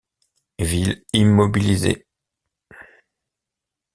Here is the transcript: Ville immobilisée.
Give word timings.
Ville 0.57 1.03
immobilisée. 1.13 2.07